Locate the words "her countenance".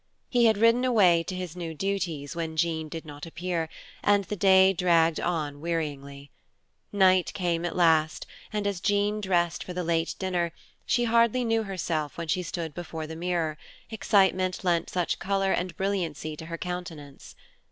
16.47-17.35